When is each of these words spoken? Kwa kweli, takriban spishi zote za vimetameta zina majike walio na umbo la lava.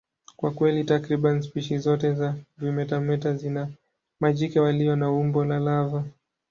Kwa 0.35 0.51
kweli, 0.51 0.83
takriban 0.83 1.41
spishi 1.41 1.77
zote 1.77 2.13
za 2.13 2.35
vimetameta 2.57 3.33
zina 3.33 3.69
majike 4.19 4.59
walio 4.59 4.95
na 4.95 5.11
umbo 5.11 5.45
la 5.45 5.59
lava. 5.59 6.03